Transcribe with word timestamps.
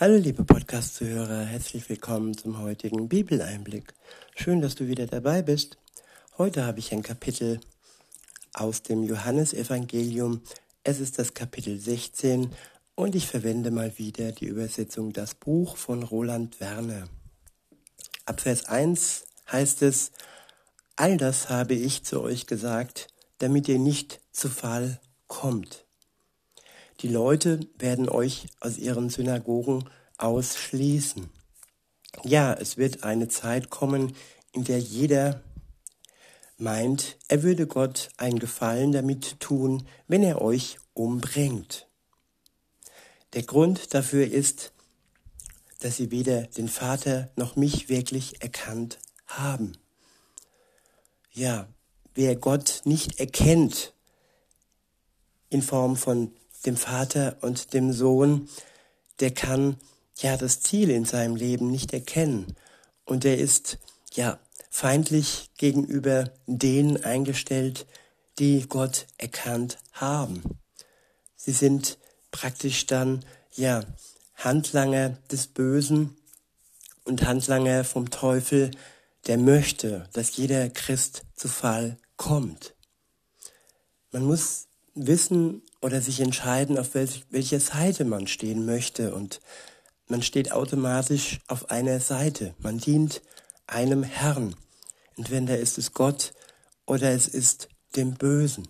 Hallo 0.00 0.14
liebe 0.14 0.44
Podcast-Zuhörer, 0.44 1.40
herzlich 1.40 1.88
willkommen 1.88 2.32
zum 2.38 2.60
heutigen 2.60 3.08
Bibeleinblick. 3.08 3.94
Schön, 4.36 4.60
dass 4.60 4.76
du 4.76 4.86
wieder 4.86 5.08
dabei 5.08 5.42
bist. 5.42 5.76
Heute 6.38 6.64
habe 6.64 6.78
ich 6.78 6.92
ein 6.92 7.02
Kapitel 7.02 7.58
aus 8.54 8.84
dem 8.84 9.02
Johannesevangelium. 9.02 10.42
Es 10.84 11.00
ist 11.00 11.18
das 11.18 11.34
Kapitel 11.34 11.80
16 11.80 12.52
und 12.94 13.16
ich 13.16 13.26
verwende 13.26 13.72
mal 13.72 13.98
wieder 13.98 14.30
die 14.30 14.46
Übersetzung 14.46 15.12
Das 15.12 15.34
Buch 15.34 15.76
von 15.76 16.04
Roland 16.04 16.60
Werner. 16.60 17.08
Ab 18.24 18.40
Vers 18.40 18.66
1 18.66 19.24
heißt 19.50 19.82
es, 19.82 20.12
All 20.94 21.16
das 21.16 21.50
habe 21.50 21.74
ich 21.74 22.04
zu 22.04 22.22
euch 22.22 22.46
gesagt, 22.46 23.08
damit 23.38 23.66
ihr 23.66 23.80
nicht 23.80 24.20
zu 24.30 24.48
Fall 24.48 25.00
kommt. 25.26 25.87
Die 27.00 27.08
Leute 27.08 27.60
werden 27.78 28.08
euch 28.08 28.48
aus 28.60 28.76
ihren 28.76 29.08
Synagogen 29.08 29.88
ausschließen. 30.16 31.30
Ja, 32.24 32.52
es 32.54 32.76
wird 32.76 33.04
eine 33.04 33.28
Zeit 33.28 33.70
kommen, 33.70 34.14
in 34.52 34.64
der 34.64 34.80
jeder 34.80 35.42
meint, 36.56 37.16
er 37.28 37.44
würde 37.44 37.68
Gott 37.68 38.08
einen 38.16 38.40
Gefallen 38.40 38.90
damit 38.90 39.38
tun, 39.38 39.86
wenn 40.08 40.24
er 40.24 40.42
euch 40.42 40.78
umbringt. 40.92 41.86
Der 43.34 43.44
Grund 43.44 43.94
dafür 43.94 44.26
ist, 44.26 44.72
dass 45.80 45.96
sie 45.96 46.10
weder 46.10 46.42
den 46.48 46.66
Vater 46.66 47.30
noch 47.36 47.54
mich 47.54 47.88
wirklich 47.88 48.42
erkannt 48.42 48.98
haben. 49.28 49.72
Ja, 51.30 51.68
wer 52.14 52.34
Gott 52.34 52.80
nicht 52.84 53.20
erkennt 53.20 53.94
in 55.50 55.62
Form 55.62 55.96
von 55.96 56.32
dem 56.66 56.76
Vater 56.76 57.36
und 57.40 57.72
dem 57.72 57.92
Sohn, 57.92 58.48
der 59.20 59.32
kann 59.32 59.76
ja 60.16 60.36
das 60.36 60.60
Ziel 60.60 60.90
in 60.90 61.04
seinem 61.04 61.36
Leben 61.36 61.70
nicht 61.70 61.92
erkennen 61.92 62.54
und 63.04 63.24
der 63.24 63.38
ist 63.38 63.78
ja 64.14 64.38
feindlich 64.70 65.50
gegenüber 65.56 66.30
denen 66.46 67.02
eingestellt, 67.02 67.86
die 68.38 68.66
Gott 68.68 69.06
erkannt 69.16 69.78
haben. 69.92 70.42
Sie 71.36 71.52
sind 71.52 71.98
praktisch 72.30 72.86
dann 72.86 73.24
ja 73.54 73.84
Handlanger 74.36 75.10
des 75.30 75.48
Bösen 75.48 76.16
und 77.04 77.24
Handlanger 77.24 77.84
vom 77.84 78.10
Teufel, 78.10 78.70
der 79.26 79.38
möchte, 79.38 80.08
dass 80.12 80.36
jeder 80.36 80.68
Christ 80.68 81.22
zu 81.34 81.48
Fall 81.48 81.98
kommt. 82.16 82.74
Man 84.12 84.24
muss 84.24 84.66
wissen 84.94 85.62
oder 85.80 86.00
sich 86.00 86.20
entscheiden, 86.20 86.78
auf 86.78 86.94
welch, 86.94 87.24
welcher 87.30 87.60
Seite 87.60 88.04
man 88.04 88.26
stehen 88.26 88.66
möchte. 88.66 89.14
Und 89.14 89.40
man 90.06 90.22
steht 90.22 90.52
automatisch 90.52 91.38
auf 91.46 91.70
einer 91.70 92.00
Seite. 92.00 92.54
Man 92.58 92.78
dient 92.78 93.22
einem 93.66 94.02
Herrn. 94.02 94.56
Entweder 95.16 95.58
ist 95.58 95.78
es 95.78 95.92
Gott 95.92 96.32
oder 96.86 97.10
es 97.10 97.28
ist 97.28 97.68
dem 97.96 98.14
Bösen. 98.14 98.68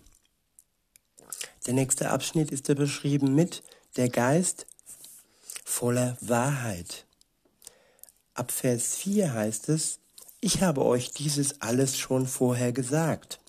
Der 1.65 1.73
nächste 1.73 2.09
Abschnitt 2.09 2.51
ist 2.51 2.69
da 2.69 2.73
beschrieben 2.73 3.35
mit 3.35 3.63
der 3.95 4.09
Geist 4.09 4.65
voller 5.63 6.17
Wahrheit. 6.21 7.05
Ab 8.33 8.51
Vers 8.51 8.95
4 8.95 9.33
heißt 9.33 9.69
es, 9.69 9.99
ich 10.41 10.61
habe 10.61 10.85
euch 10.85 11.11
dieses 11.11 11.61
alles 11.61 11.97
schon 11.97 12.25
vorher 12.25 12.71
gesagt. 12.71 13.39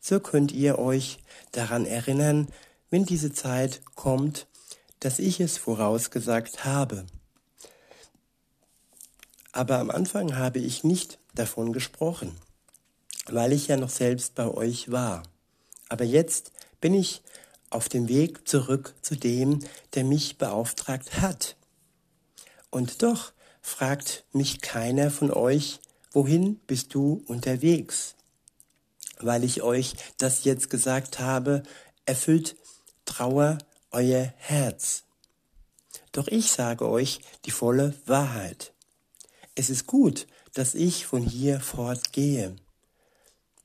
So 0.00 0.20
könnt 0.20 0.52
ihr 0.52 0.78
euch 0.78 1.18
daran 1.52 1.86
erinnern, 1.86 2.48
wenn 2.90 3.04
diese 3.04 3.32
Zeit 3.32 3.82
kommt, 3.94 4.46
dass 5.00 5.18
ich 5.18 5.40
es 5.40 5.58
vorausgesagt 5.58 6.64
habe. 6.64 7.06
Aber 9.52 9.78
am 9.78 9.90
Anfang 9.90 10.36
habe 10.36 10.58
ich 10.58 10.84
nicht 10.84 11.18
davon 11.34 11.72
gesprochen, 11.72 12.36
weil 13.26 13.52
ich 13.52 13.68
ja 13.68 13.76
noch 13.76 13.90
selbst 13.90 14.34
bei 14.34 14.48
euch 14.48 14.90
war. 14.90 15.22
Aber 15.88 16.04
jetzt 16.04 16.52
bin 16.80 16.94
ich 16.94 17.22
auf 17.70 17.88
dem 17.88 18.08
Weg 18.08 18.48
zurück 18.48 18.94
zu 19.02 19.16
dem, 19.16 19.60
der 19.94 20.04
mich 20.04 20.38
beauftragt 20.38 21.20
hat. 21.20 21.56
Und 22.70 23.02
doch 23.02 23.32
fragt 23.62 24.24
mich 24.32 24.60
keiner 24.60 25.10
von 25.10 25.30
euch, 25.30 25.80
wohin 26.12 26.56
bist 26.66 26.94
du 26.94 27.22
unterwegs? 27.26 28.14
Weil 29.18 29.44
ich 29.44 29.62
euch 29.62 29.94
das 30.16 30.44
jetzt 30.44 30.70
gesagt 30.70 31.18
habe, 31.18 31.62
erfüllt 32.06 32.56
Trauer 33.08 33.58
euer 33.90 34.32
Herz. 34.36 35.04
Doch 36.12 36.28
ich 36.28 36.52
sage 36.52 36.88
euch 36.88 37.20
die 37.46 37.50
volle 37.50 37.94
Wahrheit. 38.06 38.72
Es 39.54 39.70
ist 39.70 39.86
gut, 39.86 40.26
dass 40.52 40.74
ich 40.74 41.06
von 41.06 41.22
hier 41.22 41.58
fortgehe. 41.60 42.54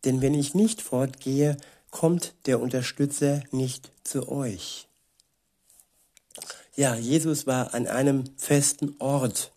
Denn 0.05 0.21
wenn 0.21 0.33
ich 0.33 0.55
nicht 0.55 0.81
fortgehe, 0.81 1.57
kommt 1.91 2.33
der 2.45 2.61
Unterstützer 2.61 3.43
nicht 3.51 3.91
zu 4.03 4.29
euch. 4.29 4.87
Ja, 6.75 6.95
Jesus 6.95 7.45
war 7.45 7.73
an 7.73 7.85
einem 7.85 8.23
festen 8.37 8.95
Ort 8.99 9.51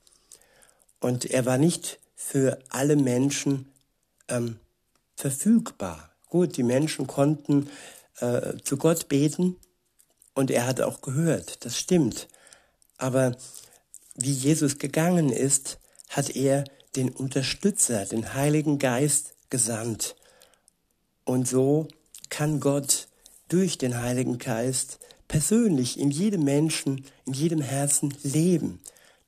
und 1.00 1.24
er 1.24 1.46
war 1.46 1.58
nicht 1.58 2.00
für 2.16 2.58
alle 2.68 2.96
Menschen 2.96 3.72
ähm, 4.28 4.58
verfügbar. 5.14 6.10
Gut, 6.28 6.56
die 6.56 6.64
Menschen 6.64 7.06
konnten 7.06 7.70
äh, 8.18 8.58
zu 8.62 8.76
Gott 8.76 9.08
beten, 9.08 9.56
und 10.36 10.50
er 10.50 10.66
hat 10.66 10.82
auch 10.82 11.00
gehört, 11.00 11.64
das 11.64 11.78
stimmt. 11.78 12.28
Aber 12.98 13.34
wie 14.14 14.32
Jesus 14.32 14.78
gegangen 14.78 15.30
ist, 15.30 15.78
hat 16.10 16.36
er 16.36 16.64
den 16.94 17.08
Unterstützer, 17.08 18.04
den 18.04 18.34
Heiligen 18.34 18.78
Geist 18.78 19.34
gesandt. 19.48 20.14
Und 21.24 21.48
so 21.48 21.88
kann 22.28 22.60
Gott 22.60 23.08
durch 23.48 23.78
den 23.78 24.02
Heiligen 24.02 24.36
Geist 24.36 24.98
persönlich 25.26 25.98
in 25.98 26.10
jedem 26.10 26.44
Menschen, 26.44 27.06
in 27.24 27.32
jedem 27.32 27.62
Herzen 27.62 28.14
leben. 28.22 28.80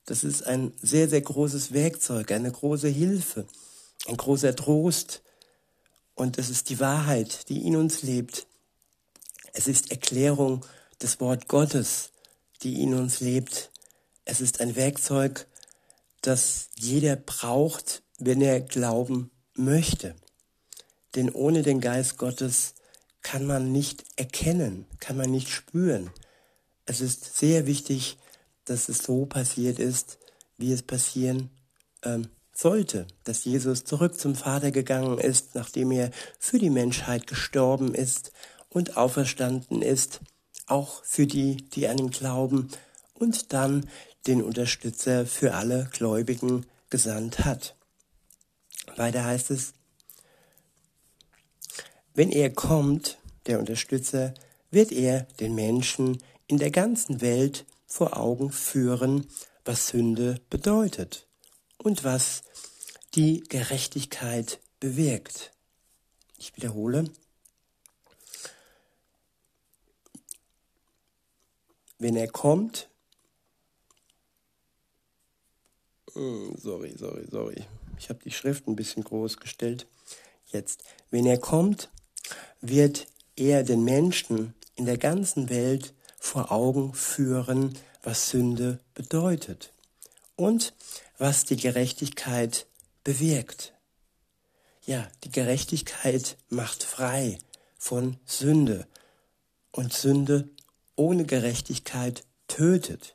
Das 0.04 0.24
ist 0.24 0.46
ein 0.46 0.72
sehr, 0.82 1.08
sehr 1.08 1.22
großes 1.22 1.72
Werkzeug, 1.72 2.32
eine 2.32 2.52
große 2.52 2.88
Hilfe, 2.88 3.46
ein 4.06 4.18
großer 4.18 4.54
Trost. 4.54 5.22
Und 6.14 6.36
es 6.36 6.50
ist 6.50 6.68
die 6.68 6.80
Wahrheit, 6.80 7.48
die 7.48 7.66
in 7.66 7.76
uns 7.76 8.02
lebt. 8.02 8.46
Es 9.54 9.68
ist 9.68 9.90
Erklärung 9.90 10.66
das 10.98 11.20
Wort 11.20 11.48
Gottes, 11.48 12.10
die 12.62 12.82
in 12.82 12.94
uns 12.94 13.20
lebt. 13.20 13.70
Es 14.24 14.40
ist 14.40 14.60
ein 14.60 14.76
Werkzeug, 14.76 15.46
das 16.22 16.70
jeder 16.76 17.16
braucht, 17.16 18.02
wenn 18.18 18.40
er 18.40 18.60
glauben 18.60 19.30
möchte. 19.54 20.14
Denn 21.14 21.30
ohne 21.30 21.62
den 21.62 21.80
Geist 21.80 22.18
Gottes 22.18 22.74
kann 23.22 23.46
man 23.46 23.72
nicht 23.72 24.04
erkennen, 24.16 24.86
kann 25.00 25.16
man 25.16 25.30
nicht 25.30 25.48
spüren. 25.48 26.10
Es 26.86 27.00
ist 27.00 27.36
sehr 27.36 27.66
wichtig, 27.66 28.18
dass 28.64 28.88
es 28.88 28.98
so 28.98 29.26
passiert 29.26 29.78
ist, 29.78 30.18
wie 30.56 30.72
es 30.72 30.82
passieren 30.82 31.50
ähm, 32.02 32.28
sollte, 32.52 33.06
dass 33.24 33.44
Jesus 33.44 33.84
zurück 33.84 34.18
zum 34.18 34.34
Vater 34.34 34.72
gegangen 34.72 35.18
ist, 35.18 35.54
nachdem 35.54 35.92
er 35.92 36.10
für 36.38 36.58
die 36.58 36.70
Menschheit 36.70 37.26
gestorben 37.26 37.94
ist 37.94 38.32
und 38.68 38.96
auferstanden 38.96 39.80
ist 39.80 40.20
auch 40.70 41.02
für 41.04 41.26
die, 41.26 41.56
die 41.56 41.88
an 41.88 41.98
ihn 41.98 42.10
glauben 42.10 42.68
und 43.14 43.52
dann 43.52 43.88
den 44.26 44.42
Unterstützer 44.42 45.26
für 45.26 45.54
alle 45.54 45.88
Gläubigen 45.92 46.66
gesandt 46.90 47.44
hat. 47.44 47.74
Weiter 48.96 49.24
heißt 49.24 49.50
es, 49.50 49.72
wenn 52.14 52.30
er 52.30 52.50
kommt, 52.50 53.18
der 53.46 53.58
Unterstützer, 53.58 54.34
wird 54.70 54.92
er 54.92 55.22
den 55.40 55.54
Menschen 55.54 56.18
in 56.46 56.58
der 56.58 56.70
ganzen 56.70 57.20
Welt 57.20 57.64
vor 57.86 58.16
Augen 58.16 58.50
führen, 58.50 59.26
was 59.64 59.88
Sünde 59.88 60.40
bedeutet 60.50 61.26
und 61.78 62.04
was 62.04 62.42
die 63.14 63.44
Gerechtigkeit 63.48 64.60
bewirkt. 64.80 65.52
Ich 66.38 66.56
wiederhole, 66.56 67.04
wenn 71.98 72.16
er 72.16 72.28
kommt, 72.28 72.88
hm, 76.12 76.56
sorry, 76.56 76.94
sorry, 76.96 77.26
sorry, 77.30 77.64
ich 77.98 78.08
habe 78.08 78.20
die 78.24 78.30
Schrift 78.30 78.66
ein 78.66 78.76
bisschen 78.76 79.04
groß 79.04 79.38
gestellt. 79.38 79.86
Jetzt, 80.46 80.84
wenn 81.10 81.26
er 81.26 81.38
kommt, 81.38 81.90
wird 82.60 83.06
er 83.36 83.62
den 83.62 83.84
Menschen 83.84 84.54
in 84.76 84.86
der 84.86 84.98
ganzen 84.98 85.50
Welt 85.50 85.94
vor 86.18 86.50
Augen 86.50 86.94
führen, 86.94 87.76
was 88.02 88.30
Sünde 88.30 88.80
bedeutet 88.94 89.72
und 90.36 90.74
was 91.18 91.44
die 91.44 91.56
Gerechtigkeit 91.56 92.66
bewirkt. 93.04 93.74
Ja, 94.86 95.08
die 95.24 95.30
Gerechtigkeit 95.30 96.36
macht 96.48 96.82
frei 96.82 97.38
von 97.76 98.16
Sünde 98.24 98.86
und 99.72 99.92
Sünde 99.92 100.48
ohne 100.98 101.24
Gerechtigkeit 101.24 102.24
tötet. 102.48 103.14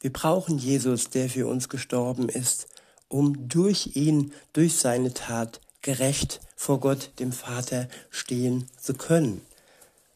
Wir 0.00 0.12
brauchen 0.12 0.58
Jesus, 0.58 1.10
der 1.10 1.28
für 1.28 1.48
uns 1.48 1.68
gestorben 1.68 2.28
ist, 2.28 2.68
um 3.08 3.48
durch 3.48 3.96
ihn, 3.96 4.32
durch 4.52 4.76
seine 4.76 5.14
Tat 5.14 5.60
gerecht 5.82 6.40
vor 6.54 6.80
Gott, 6.80 7.12
dem 7.18 7.32
Vater, 7.32 7.88
stehen 8.10 8.66
zu 8.80 8.94
können. 8.94 9.40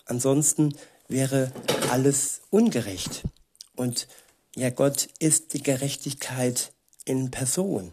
Ansonsten 0.04 0.74
wäre 1.08 1.52
alles 1.90 2.42
ungerecht. 2.50 3.22
Und 3.74 4.06
ja, 4.54 4.70
Gott 4.70 5.08
ist 5.18 5.54
die 5.54 5.62
Gerechtigkeit 5.62 6.72
in 7.04 7.30
Person. 7.30 7.92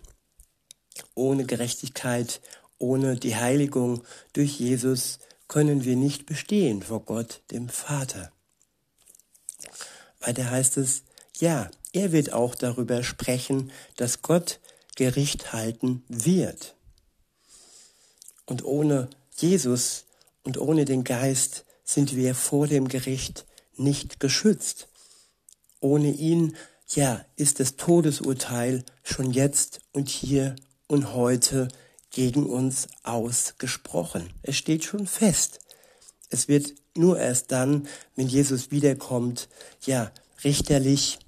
Ohne 1.16 1.46
Gerechtigkeit, 1.46 2.42
ohne 2.78 3.16
die 3.16 3.36
Heiligung 3.36 4.04
durch 4.34 4.60
Jesus 4.60 5.19
können 5.48 5.86
wir 5.86 5.96
nicht 5.96 6.25
bestehen 6.25 6.84
vor 6.84 7.01
Gott, 7.01 7.42
dem 7.51 7.69
Vater. 7.69 8.31
Weiter 10.19 10.50
heißt 10.50 10.77
es, 10.77 11.04
ja, 11.38 11.69
er 11.94 12.12
wird 12.12 12.33
auch 12.33 12.56
darüber 12.56 13.04
sprechen, 13.04 13.71
dass 13.95 14.21
Gott 14.21 14.60
Gericht 14.95 15.54
halten 15.54 16.04
wird. 16.07 16.75
Und 18.45 18.63
ohne 18.63 19.10
Jesus 19.36 20.06
und 20.44 20.57
ohne 20.57 20.86
den 20.86 21.04
Geist 21.04 21.66
sind 21.83 22.16
wir 22.16 22.36
vor 22.36 22.68
dem 22.68 22.88
Gericht 22.88 23.45
nicht 23.75 24.19
geschützt. 24.19 24.88
Ohne 25.80 26.12
ihn, 26.12 26.56
ja, 26.89 27.24
ist 27.36 27.60
das 27.60 27.77
Todesurteil 27.77 28.83
schon 29.04 29.31
jetzt 29.31 29.80
und 29.94 30.10
hier 30.10 30.56
und 30.88 31.13
heute 31.13 31.69
gegen 32.12 32.45
uns 32.45 32.88
ausgesprochen. 33.04 34.33
Es 34.42 34.57
steht 34.57 34.83
schon 34.83 35.07
fest. 35.07 35.60
Es 36.30 36.48
wird 36.48 36.74
nur 36.96 37.20
erst 37.20 37.52
dann, 37.52 37.88
wenn 38.16 38.28
Jesus 38.28 38.72
wiederkommt, 38.72 39.50
ja, 39.86 40.12
richterlich 40.44 41.20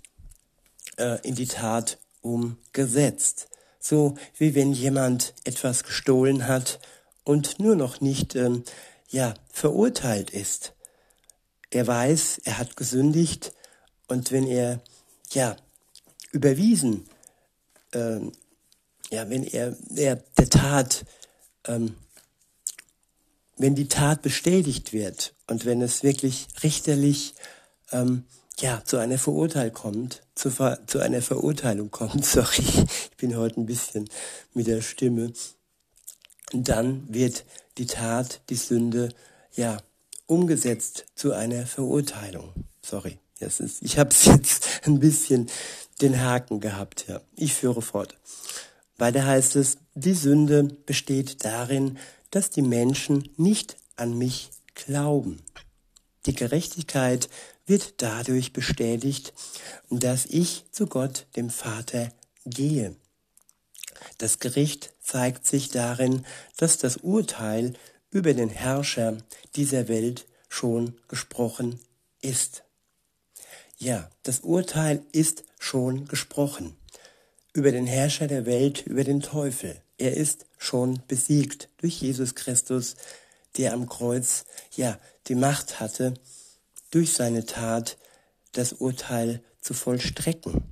äh, 0.97 1.19
in 1.27 1.35
die 1.35 1.47
Tat 1.47 1.97
umgesetzt. 2.21 3.47
So 3.79 4.15
wie 4.37 4.53
wenn 4.53 4.73
jemand 4.73 5.33
etwas 5.43 5.83
gestohlen 5.83 6.47
hat 6.47 6.79
und 7.23 7.59
nur 7.59 7.75
noch 7.75 7.99
nicht 7.99 8.35
ähm, 8.35 8.63
ja 9.09 9.33
verurteilt 9.51 10.29
ist. 10.29 10.73
Er 11.71 11.87
weiß, 11.87 12.41
er 12.43 12.57
hat 12.57 12.75
gesündigt 12.75 13.53
und 14.07 14.31
wenn 14.31 14.45
er 14.45 14.81
ja 15.31 15.55
überwiesen, 16.31 17.07
ähm, 17.93 18.33
ja 19.09 19.29
wenn 19.29 19.43
er, 19.43 19.75
er 19.95 20.17
der 20.37 20.49
Tat, 20.49 21.05
ähm, 21.65 21.95
wenn 23.61 23.75
die 23.75 23.87
Tat 23.87 24.21
bestätigt 24.21 24.93
wird 24.93 25.33
und 25.47 25.65
wenn 25.65 25.81
es 25.81 26.03
wirklich 26.03 26.47
richterlich 26.63 27.35
ähm, 27.91 28.23
ja, 28.59 28.83
zu 28.83 28.97
einer 28.97 29.17
Verurteilung 29.17 29.73
kommt, 29.73 30.21
zu, 30.35 30.51
zu 30.87 30.99
einer 30.99 31.21
Verurteilung 31.21 31.91
kommt, 31.91 32.25
sorry, 32.25 32.63
ich 32.63 33.17
bin 33.17 33.37
heute 33.37 33.59
ein 33.59 33.65
bisschen 33.65 34.09
mit 34.53 34.67
der 34.67 34.81
Stimme, 34.81 35.33
dann 36.53 37.03
wird 37.13 37.45
die 37.77 37.85
Tat, 37.85 38.41
die 38.49 38.55
Sünde, 38.55 39.09
ja, 39.55 39.77
umgesetzt 40.25 41.05
zu 41.15 41.33
einer 41.33 41.65
Verurteilung. 41.65 42.53
Sorry, 42.81 43.17
das 43.39 43.59
ist, 43.59 43.81
ich 43.81 43.97
habe 43.97 44.13
jetzt 44.23 44.67
ein 44.83 44.99
bisschen 44.99 45.49
den 46.01 46.19
Haken 46.21 46.59
gehabt, 46.59 47.05
ja. 47.07 47.21
Ich 47.35 47.53
führe 47.53 47.81
fort. 47.81 48.15
Weiter 48.97 49.25
heißt 49.25 49.55
es, 49.55 49.77
die 49.95 50.13
Sünde 50.13 50.63
besteht 50.63 51.43
darin, 51.43 51.97
dass 52.31 52.49
die 52.49 52.61
Menschen 52.61 53.29
nicht 53.37 53.77
an 53.95 54.17
mich 54.17 54.49
glauben. 54.73 55.41
Die 56.25 56.33
Gerechtigkeit 56.33 57.29
wird 57.65 58.01
dadurch 58.01 58.53
bestätigt, 58.53 59.33
dass 59.89 60.25
ich 60.25 60.65
zu 60.71 60.87
Gott, 60.87 61.27
dem 61.35 61.49
Vater, 61.49 62.11
gehe. 62.45 62.95
Das 64.17 64.39
Gericht 64.39 64.93
zeigt 64.99 65.45
sich 65.45 65.69
darin, 65.69 66.25
dass 66.57 66.77
das 66.77 66.97
Urteil 66.97 67.73
über 68.09 68.33
den 68.33 68.49
Herrscher 68.49 69.17
dieser 69.55 69.87
Welt 69.87 70.25
schon 70.49 70.97
gesprochen 71.07 71.79
ist. 72.21 72.63
Ja, 73.77 74.09
das 74.23 74.41
Urteil 74.41 75.03
ist 75.11 75.43
schon 75.59 76.07
gesprochen. 76.07 76.75
Über 77.53 77.71
den 77.71 77.87
Herrscher 77.87 78.27
der 78.27 78.45
Welt, 78.45 78.85
über 78.85 79.03
den 79.03 79.21
Teufel. 79.21 79.81
Er 80.01 80.17
ist 80.17 80.47
schon 80.57 81.03
besiegt 81.07 81.69
durch 81.77 82.01
Jesus 82.01 82.33
Christus, 82.33 82.95
der 83.57 83.73
am 83.73 83.87
Kreuz, 83.87 84.45
ja, 84.75 84.99
die 85.27 85.35
Macht 85.35 85.79
hatte, 85.79 86.15
durch 86.89 87.13
seine 87.13 87.45
Tat 87.45 87.99
das 88.51 88.73
Urteil 88.73 89.43
zu 89.61 89.75
vollstrecken. 89.75 90.63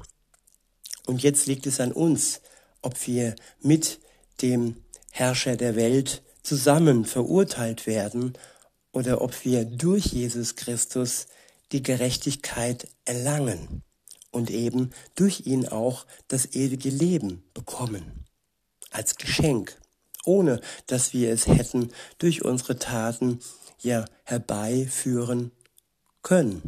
Und 1.05 1.21
jetzt 1.21 1.45
liegt 1.45 1.67
es 1.67 1.79
an 1.79 1.91
uns, 1.91 2.41
ob 2.81 3.05
wir 3.05 3.35
mit 3.61 3.99
dem 4.41 4.83
Herrscher 5.11 5.57
der 5.57 5.75
Welt 5.75 6.23
zusammen 6.41 7.05
verurteilt 7.05 7.85
werden 7.85 8.33
oder 8.93 9.21
ob 9.21 9.45
wir 9.45 9.63
durch 9.63 10.07
Jesus 10.07 10.55
Christus 10.55 11.27
die 11.71 11.83
Gerechtigkeit 11.83 12.87
erlangen 13.05 13.83
und 14.31 14.49
eben 14.49 14.89
durch 15.13 15.45
ihn 15.45 15.67
auch 15.67 16.07
das 16.27 16.55
ewige 16.55 16.89
Leben 16.89 17.43
bekommen. 17.53 18.25
Als 18.89 19.15
Geschenk, 19.15 19.79
ohne 20.25 20.61
dass 20.87 21.13
wir 21.13 21.31
es 21.31 21.47
hätten 21.47 21.91
durch 22.17 22.43
unsere 22.43 22.77
Taten 22.77 23.39
ja 23.79 24.05
herbeiführen 24.23 25.51
können. 26.21 26.61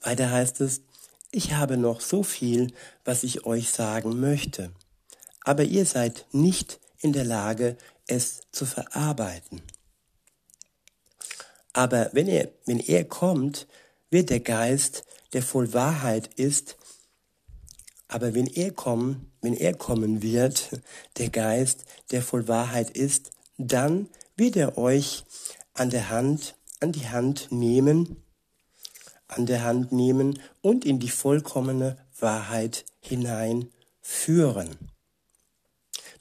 Weiter 0.00 0.30
heißt 0.30 0.60
es, 0.60 0.82
ich 1.30 1.54
habe 1.54 1.76
noch 1.76 2.00
so 2.00 2.22
viel, 2.22 2.72
was 3.04 3.22
ich 3.22 3.46
euch 3.46 3.70
sagen 3.70 4.18
möchte, 4.18 4.72
aber 5.42 5.64
ihr 5.64 5.86
seid 5.86 6.26
nicht 6.32 6.80
in 6.98 7.12
der 7.12 7.24
Lage, 7.24 7.76
es 8.06 8.42
zu 8.50 8.66
verarbeiten. 8.66 9.62
Aber 11.72 12.10
wenn 12.12 12.26
er, 12.26 12.50
wenn 12.66 12.80
er 12.80 13.04
kommt, 13.04 13.68
wird 14.10 14.30
der 14.30 14.40
Geist, 14.40 15.04
der 15.32 15.42
voll 15.42 15.72
Wahrheit 15.72 16.26
ist, 16.34 16.76
aber 18.08 18.34
wenn 18.34 18.48
er 18.48 18.72
kommen, 18.72 19.29
wenn 19.42 19.54
er 19.54 19.74
kommen 19.74 20.22
wird, 20.22 20.70
der 21.18 21.30
Geist, 21.30 21.84
der 22.10 22.22
voll 22.22 22.48
Wahrheit 22.48 22.90
ist, 22.90 23.30
dann 23.58 24.08
wird 24.36 24.56
er 24.56 24.78
euch 24.78 25.24
an 25.74 25.90
der 25.90 26.10
Hand 26.10 26.54
an 26.80 26.92
die 26.92 27.08
Hand 27.08 27.48
nehmen, 27.50 28.16
an 29.28 29.46
der 29.46 29.62
Hand 29.62 29.92
nehmen 29.92 30.40
und 30.62 30.84
in 30.84 30.98
die 30.98 31.10
vollkommene 31.10 31.96
Wahrheit 32.18 32.84
hineinführen. 33.00 34.76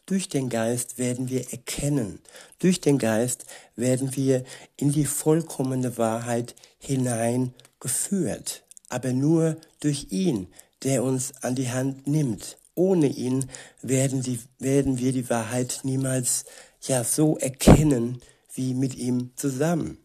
Durch 0.06 0.28
den 0.28 0.50
Geist 0.50 0.98
werden 0.98 1.30
wir 1.30 1.52
erkennen, 1.52 2.20
durch 2.60 2.82
den 2.82 2.98
Geist 2.98 3.46
werden 3.76 4.16
wir 4.16 4.44
in 4.76 4.92
die 4.92 5.06
vollkommene 5.06 5.98
Wahrheit 5.98 6.56
hineingeführt, 6.80 8.64
aber 8.90 9.14
nur 9.14 9.58
durch 9.80 10.08
ihn, 10.10 10.48
der 10.84 11.04
uns 11.04 11.34
an 11.42 11.56
die 11.56 11.70
Hand 11.70 12.08
nimmt. 12.08 12.58
Ohne 12.80 13.08
ihn 13.08 13.50
werden, 13.82 14.22
die, 14.22 14.40
werden 14.58 15.00
wir 15.00 15.12
die 15.12 15.30
Wahrheit 15.30 15.82
niemals 15.84 16.46
ja 16.82 17.04
so 17.04 17.38
erkennen 17.38 18.22
wie 18.54 18.74
mit 18.74 18.96
ihm 18.96 19.32
zusammen. 19.36 19.98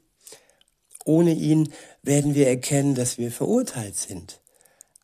Ohne 1.04 1.35
ihn 1.35 1.73
werden 2.02 2.35
wir 2.35 2.49
erkennen, 2.49 2.97
dass 2.97 3.16
wir 3.16 3.31
verurteilt 3.31 3.95
sind. 3.95 4.40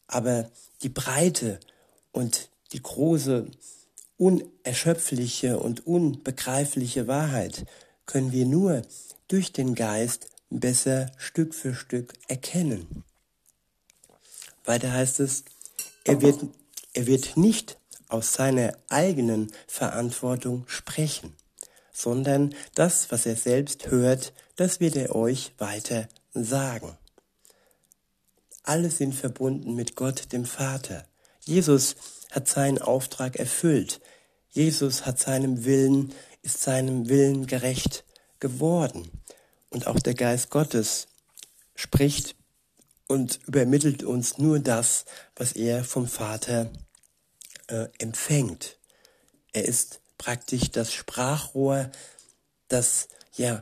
Aber 0.08 0.50
die 0.82 0.88
breite 0.88 1.60
und 2.10 2.50
die 2.72 2.82
große, 2.82 3.48
unerschöpfliche 4.16 5.60
und 5.60 5.86
unbegreifliche 5.86 7.06
Wahrheit 7.06 7.66
können 8.04 8.32
wir 8.32 8.46
nur 8.46 8.82
durch 9.28 9.52
den 9.52 9.76
Geist 9.76 10.26
besser 10.50 11.12
Stück 11.18 11.54
für 11.54 11.76
Stück 11.76 12.14
erkennen. 12.26 13.04
Weiter 14.64 14.92
heißt 14.92 15.20
es, 15.20 15.44
er 16.04 16.20
wird, 16.20 16.40
er 16.92 17.06
wird 17.06 17.36
nicht 17.36 17.78
aus 18.08 18.32
seiner 18.32 18.76
eigenen 18.88 19.52
Verantwortung 19.66 20.64
sprechen 20.66 21.34
sondern 22.00 22.54
das, 22.74 23.10
was 23.10 23.26
er 23.26 23.36
selbst 23.36 23.90
hört, 23.90 24.32
das 24.56 24.80
wird 24.80 24.96
er 24.96 25.14
euch 25.14 25.52
weiter 25.58 26.08
sagen. 26.32 26.96
Alle 28.62 28.90
sind 28.90 29.14
verbunden 29.14 29.74
mit 29.74 29.96
Gott, 29.96 30.32
dem 30.32 30.44
Vater. 30.44 31.06
Jesus 31.44 31.96
hat 32.30 32.48
seinen 32.48 32.78
Auftrag 32.78 33.36
erfüllt. 33.36 34.00
Jesus 34.50 35.06
hat 35.06 35.18
seinem 35.18 35.64
Willen, 35.64 36.12
ist 36.42 36.62
seinem 36.62 37.08
Willen 37.08 37.46
gerecht 37.46 38.04
geworden. 38.38 39.10
Und 39.70 39.86
auch 39.86 40.00
der 40.00 40.14
Geist 40.14 40.50
Gottes 40.50 41.08
spricht 41.74 42.34
und 43.10 43.40
übermittelt 43.48 44.04
uns 44.04 44.38
nur 44.38 44.60
das, 44.60 45.04
was 45.34 45.50
er 45.50 45.82
vom 45.82 46.06
Vater 46.06 46.70
äh, 47.66 47.88
empfängt. 47.98 48.78
Er 49.52 49.64
ist 49.64 50.00
praktisch 50.16 50.70
das 50.70 50.92
Sprachrohr, 50.92 51.90
das 52.68 53.08
ja, 53.34 53.60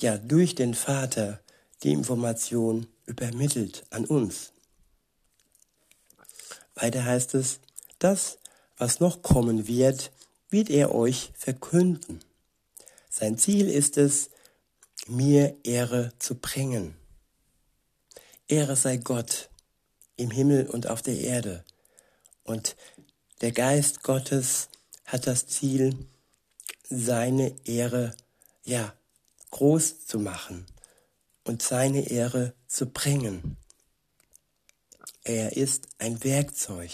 ja 0.00 0.18
durch 0.18 0.56
den 0.56 0.74
Vater 0.74 1.40
die 1.84 1.92
Information 1.92 2.88
übermittelt 3.06 3.84
an 3.90 4.04
uns. 4.04 4.52
Weiter 6.74 7.04
heißt 7.04 7.36
es, 7.36 7.60
das, 8.00 8.38
was 8.78 8.98
noch 8.98 9.22
kommen 9.22 9.68
wird, 9.68 10.10
wird 10.50 10.70
er 10.70 10.92
euch 10.92 11.32
verkünden. 11.36 12.18
Sein 13.08 13.38
Ziel 13.38 13.68
ist 13.68 13.96
es, 13.96 14.30
mir 15.06 15.56
Ehre 15.62 16.12
zu 16.18 16.34
bringen. 16.34 16.96
Ehre 18.48 18.76
sei 18.76 18.96
Gott 18.98 19.50
im 20.16 20.30
Himmel 20.30 20.66
und 20.66 20.86
auf 20.88 21.02
der 21.02 21.18
Erde. 21.18 21.64
Und 22.44 22.76
der 23.40 23.52
Geist 23.52 24.02
Gottes 24.02 24.68
hat 25.04 25.26
das 25.26 25.46
Ziel, 25.46 26.06
seine 26.88 27.54
Ehre, 27.64 28.14
ja, 28.64 28.94
groß 29.50 30.06
zu 30.06 30.18
machen 30.18 30.66
und 31.44 31.62
seine 31.62 32.10
Ehre 32.10 32.54
zu 32.66 32.86
bringen. 32.86 33.56
Er 35.24 35.56
ist 35.56 35.86
ein 35.98 36.22
Werkzeug 36.24 36.90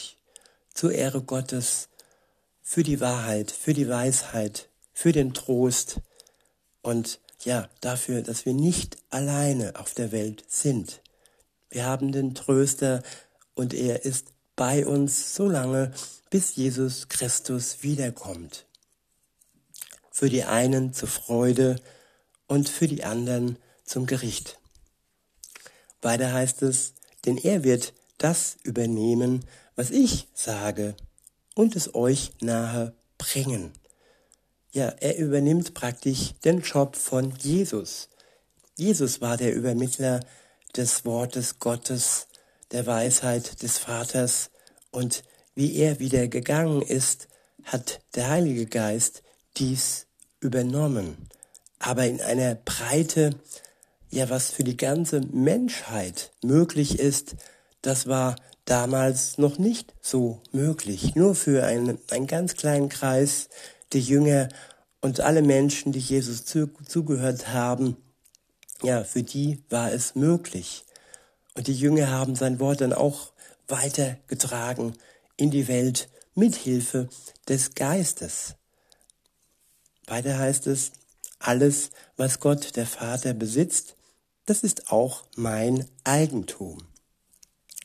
zur 0.75 0.93
Ehre 0.93 1.23
Gottes 1.23 1.89
für 2.63 2.83
die 2.83 3.01
Wahrheit, 3.01 3.51
für 3.51 3.73
die 3.73 3.89
Weisheit, 3.89 4.69
für 4.93 5.13
den 5.13 5.33
Trost 5.33 6.01
und 6.83 7.21
ja, 7.45 7.69
dafür, 7.81 8.23
dass 8.23 8.47
wir 8.47 8.53
nicht 8.53 8.97
alleine 9.11 9.77
auf 9.77 9.95
der 9.95 10.13
Welt 10.13 10.45
sind. 10.49 11.01
Wir 11.71 11.85
haben 11.85 12.13
den 12.13 12.35
Tröster 12.35 13.03
und 13.55 13.75
er 13.75 14.05
ist 14.05 14.29
bei 14.57 14.87
uns 14.87 15.35
so 15.35 15.49
lange, 15.49 15.93
bis 16.31 16.57
Jesus 16.57 17.09
Christus 17.09 17.83
wiederkommt. 17.83 18.67
Für 20.11 20.29
die 20.29 20.45
einen 20.45 20.93
zur 20.93 21.09
Freude 21.09 21.77
und 22.47 22.69
für 22.69 22.89
die 22.89 23.05
anderen 23.05 23.59
zum 23.85 24.07
Gericht. 24.07 24.59
Weiter 26.03 26.33
heißt 26.33 26.63
es, 26.63 26.95
denn 27.25 27.37
er 27.37 27.65
wird 27.65 27.93
das 28.19 28.57
übernehmen, 28.63 29.45
was 29.77 29.91
ich 29.91 30.29
sage, 30.35 30.97
und 31.55 31.77
es 31.77 31.95
euch 31.95 32.33
nahe 32.41 32.95
bringen. 33.17 33.73
Ja, 34.73 34.89
er 34.89 35.19
übernimmt 35.19 35.75
praktisch 35.75 36.35
den 36.45 36.61
Job 36.61 36.97
von 36.97 37.35
Jesus. 37.37 38.09
Jesus 38.77 39.21
war 39.21 39.37
der 39.37 39.55
Übermittler 39.55 40.21
des 40.77 41.05
Wortes 41.05 41.59
Gottes, 41.59 42.27
der 42.73 42.87
Weisheit 42.87 43.63
des 43.63 43.79
Vaters 43.79 44.51
und 44.91 45.25
wie 45.55 45.77
er 45.77 45.99
wieder 45.99 46.29
gegangen 46.29 46.83
ist, 46.83 47.29
hat 47.65 48.01
der 48.15 48.29
Heilige 48.29 48.67
Geist 48.67 49.23
dies 49.57 50.07
übernommen. 50.41 51.29
Aber 51.79 52.07
in 52.07 52.21
einer 52.21 52.55
Breite, 52.55 53.31
ja, 54.11 54.31
was 54.31 54.51
für 54.51 54.65
die 54.65 54.77
ganze 54.77 55.21
Menschheit 55.21 56.33
möglich 56.43 56.99
ist, 56.99 57.37
das 57.83 58.07
war 58.07 58.37
damals 58.65 59.39
noch 59.39 59.59
nicht 59.59 59.95
so 60.01 60.43
möglich. 60.53 61.15
Nur 61.15 61.35
für 61.35 61.65
einen, 61.65 61.99
einen 62.11 62.27
ganz 62.27 62.55
kleinen 62.55 62.89
Kreis 62.89 63.49
der 63.93 64.01
Jünger 64.01 64.49
und 65.01 65.21
alle 65.21 65.43
Menschen, 65.43 65.93
die 65.93 66.01
Jesus 66.01 66.45
zu, 66.45 66.69
zugehört 66.87 67.49
haben, 67.49 67.97
ja, 68.83 69.05
für 69.05 69.23
die 69.23 69.63
war 69.71 69.93
es 69.93 70.15
möglich. 70.15 70.85
Und 71.55 71.67
die 71.67 71.75
Jünger 71.75 72.11
haben 72.11 72.35
sein 72.35 72.61
Wort 72.61 72.81
dann 72.81 72.93
auch 72.93 73.33
weitergetragen 73.67 74.97
in 75.37 75.51
die 75.51 75.69
Welt 75.69 76.09
mit 76.35 76.55
Hilfe 76.55 77.09
des 77.49 77.75
Geistes. 77.75 78.55
Weiter 80.07 80.39
heißt 80.39 80.67
es, 80.69 80.93
alles, 81.39 81.91
was 82.17 82.41
Gott 82.41 82.77
der 82.77 82.87
Vater 82.87 83.35
besitzt, 83.35 83.97
das 84.47 84.63
ist 84.63 84.91
auch 84.91 85.25
mein 85.37 85.87
Eigentum. 86.05 86.79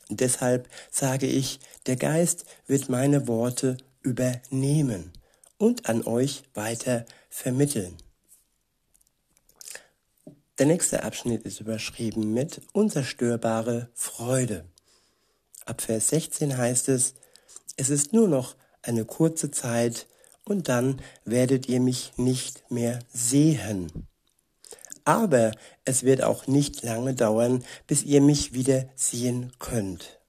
Und 0.08 0.20
deshalb 0.20 0.68
sage 0.90 1.26
ich, 1.26 1.60
der 1.86 1.96
Geist 1.96 2.44
wird 2.66 2.88
meine 2.88 3.26
Worte 3.28 3.76
übernehmen 4.02 5.12
und 5.58 5.88
an 5.88 6.04
euch 6.04 6.42
weiter 6.54 7.04
vermitteln. 7.28 7.96
Der 10.58 10.66
nächste 10.66 11.02
Abschnitt 11.02 11.42
ist 11.42 11.60
überschrieben 11.60 12.32
mit 12.32 12.60
unzerstörbare 12.72 13.88
Freude. 13.92 14.64
Ab 15.66 15.80
Vers 15.80 16.10
16 16.10 16.56
heißt 16.56 16.90
es, 16.90 17.14
es 17.76 17.90
ist 17.90 18.12
nur 18.12 18.28
noch 18.28 18.54
eine 18.80 19.04
kurze 19.04 19.50
Zeit 19.50 20.06
und 20.44 20.68
dann 20.68 21.02
werdet 21.24 21.68
ihr 21.68 21.80
mich 21.80 22.12
nicht 22.18 22.70
mehr 22.70 23.00
sehen. 23.12 24.06
Aber 25.04 25.50
es 25.84 26.04
wird 26.04 26.22
auch 26.22 26.46
nicht 26.46 26.84
lange 26.84 27.14
dauern, 27.14 27.64
bis 27.88 28.04
ihr 28.04 28.20
mich 28.20 28.52
wieder 28.52 28.88
sehen 28.94 29.52
könnt. 29.58 30.20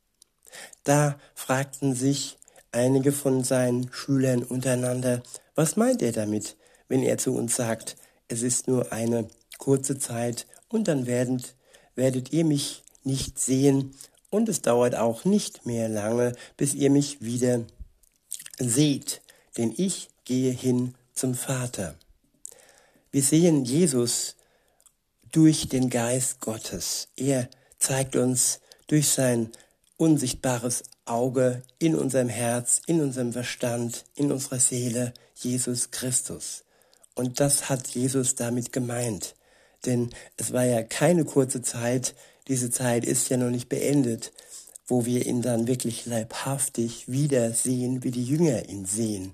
Da 0.83 1.19
fragten 1.35 1.93
sich 1.93 2.39
einige 2.71 3.11
von 3.11 3.43
seinen 3.43 3.93
Schülern 3.93 4.41
untereinander, 4.41 5.21
was 5.53 5.75
meint 5.75 6.01
er 6.01 6.13
damit, 6.13 6.57
wenn 6.87 7.03
er 7.03 7.19
zu 7.19 7.35
uns 7.35 7.55
sagt, 7.55 7.95
es 8.27 8.41
ist 8.41 8.67
nur 8.67 8.91
eine 8.91 9.27
kurze 9.65 9.97
Zeit 9.97 10.45
und 10.69 10.87
dann 10.87 11.07
werdet, 11.07 11.55
werdet 11.95 12.31
ihr 12.31 12.45
mich 12.45 12.83
nicht 13.03 13.39
sehen 13.39 13.95
und 14.29 14.47
es 14.47 14.61
dauert 14.61 14.93
auch 14.93 15.25
nicht 15.25 15.65
mehr 15.65 15.89
lange, 15.89 16.33
bis 16.55 16.75
ihr 16.75 16.91
mich 16.91 17.19
wieder 17.21 17.65
seht, 18.59 19.21
denn 19.57 19.73
ich 19.75 20.09
gehe 20.23 20.51
hin 20.51 20.93
zum 21.15 21.33
Vater. 21.33 21.95
Wir 23.11 23.23
sehen 23.23 23.65
Jesus 23.65 24.35
durch 25.31 25.67
den 25.67 25.89
Geist 25.89 26.41
Gottes. 26.41 27.07
Er 27.15 27.49
zeigt 27.79 28.15
uns 28.15 28.59
durch 28.85 29.07
sein 29.07 29.49
unsichtbares 29.97 30.83
Auge 31.05 31.63
in 31.79 31.95
unserem 31.95 32.29
Herz, 32.29 32.81
in 32.85 33.01
unserem 33.01 33.33
Verstand, 33.33 34.05
in 34.13 34.31
unserer 34.31 34.59
Seele 34.59 35.11
Jesus 35.33 35.89
Christus. 35.89 36.65
Und 37.15 37.39
das 37.39 37.67
hat 37.67 37.87
Jesus 37.87 38.35
damit 38.35 38.71
gemeint. 38.71 39.33
Denn 39.85 40.09
es 40.37 40.53
war 40.53 40.65
ja 40.65 40.83
keine 40.83 41.25
kurze 41.25 41.61
Zeit, 41.61 42.15
diese 42.47 42.69
Zeit 42.69 43.05
ist 43.05 43.29
ja 43.29 43.37
noch 43.37 43.49
nicht 43.49 43.69
beendet, 43.69 44.31
wo 44.87 45.05
wir 45.05 45.25
ihn 45.25 45.41
dann 45.41 45.67
wirklich 45.67 46.05
leibhaftig 46.05 47.07
wiedersehen, 47.07 48.03
wie 48.03 48.11
die 48.11 48.25
Jünger 48.25 48.69
ihn 48.69 48.85
sehen. 48.85 49.33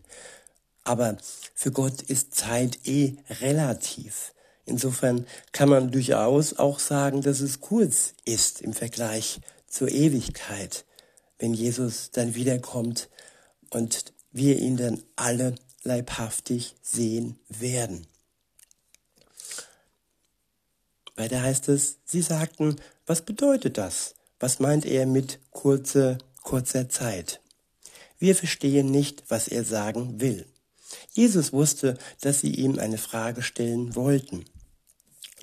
Aber 0.83 1.17
für 1.53 1.71
Gott 1.71 2.01
ist 2.01 2.35
Zeit 2.35 2.79
eh 2.85 3.15
relativ. 3.41 4.33
Insofern 4.65 5.25
kann 5.51 5.69
man 5.69 5.91
durchaus 5.91 6.57
auch 6.57 6.79
sagen, 6.79 7.21
dass 7.21 7.41
es 7.41 7.59
kurz 7.59 8.13
ist 8.25 8.61
im 8.61 8.73
Vergleich 8.73 9.41
zur 9.67 9.89
Ewigkeit, 9.89 10.85
wenn 11.39 11.53
Jesus 11.53 12.11
dann 12.11 12.35
wiederkommt 12.35 13.09
und 13.69 14.13
wir 14.31 14.57
ihn 14.57 14.77
dann 14.77 15.03
alle 15.15 15.55
leibhaftig 15.83 16.75
sehen 16.81 17.37
werden. 17.49 18.07
Weiter 21.15 21.41
heißt 21.41 21.69
es, 21.69 21.97
sie 22.05 22.21
sagten, 22.21 22.77
was 23.05 23.21
bedeutet 23.21 23.77
das? 23.77 24.15
Was 24.39 24.59
meint 24.59 24.85
er 24.85 25.05
mit 25.05 25.39
kurze, 25.51 26.17
kurzer 26.41 26.89
Zeit? 26.89 27.41
Wir 28.17 28.35
verstehen 28.35 28.91
nicht, 28.91 29.23
was 29.29 29.47
er 29.47 29.63
sagen 29.63 30.21
will. 30.21 30.45
Jesus 31.13 31.53
wusste, 31.53 31.97
dass 32.21 32.41
sie 32.41 32.53
ihm 32.53 32.79
eine 32.79 32.97
Frage 32.97 33.41
stellen 33.41 33.95
wollten. 33.95 34.45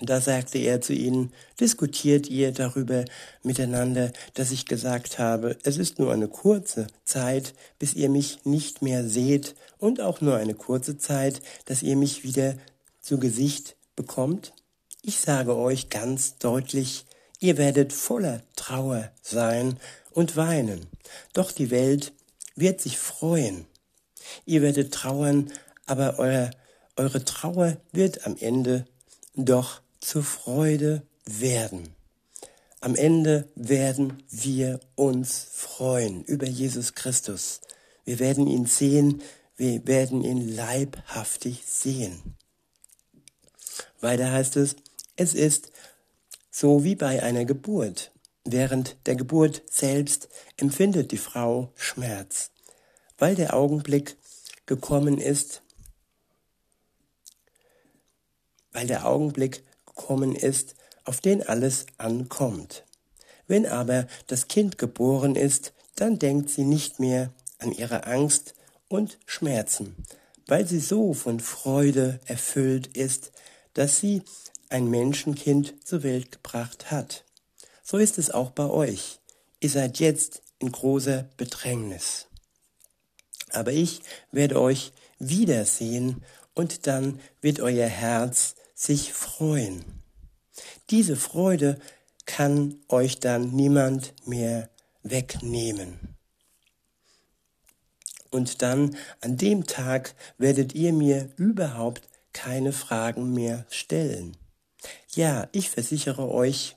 Da 0.01 0.21
sagte 0.21 0.59
er 0.59 0.81
zu 0.81 0.93
ihnen, 0.93 1.33
diskutiert 1.59 2.29
ihr 2.29 2.53
darüber 2.53 3.05
miteinander, 3.43 4.13
dass 4.35 4.53
ich 4.53 4.67
gesagt 4.67 5.19
habe, 5.19 5.59
es 5.65 5.77
ist 5.77 5.99
nur 5.99 6.13
eine 6.13 6.29
kurze 6.29 6.87
Zeit, 7.05 7.55
bis 7.81 7.95
ihr 7.95 8.09
mich 8.09 8.45
nicht 8.45 8.81
mehr 8.81 9.09
seht 9.09 9.57
und 9.79 10.01
auch 10.01 10.21
nur 10.21 10.37
eine 10.37 10.55
kurze 10.55 10.99
Zeit, 10.99 11.43
dass 11.65 11.83
ihr 11.83 11.97
mich 11.97 12.23
wieder 12.23 12.57
zu 13.01 13.19
Gesicht 13.19 13.77
bekommt? 13.97 14.53
Ich 15.03 15.21
sage 15.21 15.57
euch 15.57 15.91
ganz 15.91 16.39
deutlich, 16.39 17.07
ihr 17.41 17.57
werdet 17.57 17.93
voller 17.93 18.43
Trauer 18.57 19.11
sein 19.23 19.79
und 20.11 20.37
weinen, 20.37 20.87
doch 21.33 21.53
die 21.53 21.71
Welt 21.71 22.13
wird 22.57 22.81
sich 22.81 22.99
freuen. 22.99 23.67
Ihr 24.45 24.63
werdet 24.63 24.93
trauern, 24.93 25.53
aber 25.87 26.19
eure, 26.19 26.51
eure 26.97 27.25
Trauer 27.25 27.77
wird 27.93 28.27
am 28.27 28.37
Ende 28.39 28.87
doch 29.37 29.81
zur 30.01 30.25
Freude 30.25 31.03
werden. 31.25 31.95
Am 32.81 32.95
Ende 32.95 33.49
werden 33.55 34.23
wir 34.31 34.81
uns 34.95 35.47
freuen 35.51 36.25
über 36.25 36.47
Jesus 36.47 36.95
Christus. 36.95 37.61
Wir 38.05 38.19
werden 38.19 38.47
ihn 38.47 38.67
sehen, 38.67 39.23
wir 39.57 39.87
werden 39.87 40.23
ihn 40.23 40.55
leibhaftig 40.55 41.63
sehen. 41.67 42.37
Weiter 44.01 44.31
heißt 44.31 44.57
es, 44.57 44.77
es 45.19 45.35
ist 45.35 45.73
so 46.51 46.85
wie 46.85 46.95
bei 46.95 47.23
einer 47.23 47.45
Geburt. 47.45 48.13
Während 48.45 48.97
der 49.07 49.17
Geburt 49.17 49.63
selbst 49.69 50.29
empfindet 50.57 51.11
die 51.11 51.19
Frau 51.19 51.73
Schmerz, 51.75 52.53
weil 53.19 53.35
der 53.35 53.55
Augenblick 53.55 54.17
gekommen 54.65 55.19
ist, 55.19 55.63
weil 58.73 58.87
der 58.87 59.07
Augenblick 59.07 59.65
gekommen 59.87 60.37
ist, 60.37 60.77
auf 61.05 61.21
den 61.21 61.47
alles 61.47 61.87
ankommt. 61.97 62.85
Wenn 63.49 63.67
aber 63.67 64.07
das 64.29 64.47
Kind 64.47 64.79
geboren 64.79 65.35
ist, 65.35 65.73
dann 65.97 66.19
denkt 66.19 66.49
sie 66.49 66.65
nicht 66.65 67.01
mehr 67.01 67.33
an 67.59 67.73
ihre 67.73 68.07
Angst 68.07 68.55
und 68.87 69.19
Schmerzen, 69.27 69.97
weil 70.47 70.65
sie 70.67 70.81
so 70.81 71.13
von 71.13 71.41
Freude 71.41 72.21
erfüllt 72.27 72.97
ist, 72.97 73.33
dass 73.75 73.99
sie 73.99 74.23
ein 74.71 74.89
Menschenkind 74.89 75.75
zur 75.87 76.03
Welt 76.03 76.33
gebracht 76.33 76.91
hat. 76.91 77.25
So 77.83 77.97
ist 77.97 78.19
es 78.19 78.31
auch 78.31 78.51
bei 78.51 78.67
euch. 78.67 79.21
Ihr 79.61 79.71
seid 79.71 79.99
jetzt 79.99 80.43
in 80.59 80.73
großer 80.73 81.29
Bedrängnis. 81.37 82.27
Aber 83.51 83.73
ich 83.73 84.03
werde 84.31 84.61
euch 84.61 84.93
wiedersehen 85.19 86.23
und 86.55 86.87
dann 86.87 87.21
wird 87.41 87.61
euer 87.61 87.89
Herz 87.89 88.57
sich 88.75 89.13
freuen. 89.13 89.85
Diese 90.91 91.17
Freude 91.17 91.79
kann 92.27 92.77
euch 92.89 93.21
dann 93.21 93.51
niemand 93.53 94.15
mehr 94.27 94.69
wegnehmen. 95.03 96.17
Und 98.31 98.63
dann 98.63 98.97
an 99.21 99.37
dem 99.39 99.67
Tag 99.67 100.15
werdet 100.37 100.75
ihr 100.75 100.93
mir 100.93 101.31
überhaupt 101.37 102.09
keine 102.33 102.73
Fragen 102.73 103.33
mehr 103.33 103.65
stellen. 103.71 104.37
Ja, 105.15 105.49
ich 105.53 105.71
versichere 105.71 106.29
euch, 106.29 106.77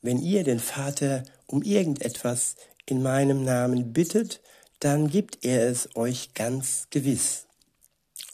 wenn 0.00 0.18
ihr 0.18 0.44
den 0.44 0.60
Vater 0.60 1.22
um 1.46 1.62
irgendetwas 1.62 2.56
in 2.86 3.02
meinem 3.02 3.44
Namen 3.44 3.92
bittet, 3.92 4.40
dann 4.80 5.08
gibt 5.08 5.44
er 5.44 5.68
es 5.68 5.94
euch 5.94 6.34
ganz 6.34 6.88
gewiss. 6.90 7.46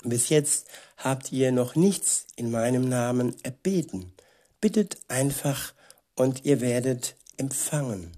Bis 0.05 0.29
jetzt 0.29 0.67
habt 0.97 1.33
ihr 1.33 1.53
noch 1.53 1.75
nichts 1.75 2.27
in 2.37 2.51
meinem 2.51 2.89
Namen 2.89 3.37
erbeten. 3.43 4.13
Bittet 4.61 4.99
einfach 5.09 5.75
und 6.15 6.45
ihr 6.45 6.61
werdet 6.61 7.17
empfangen. 7.37 8.13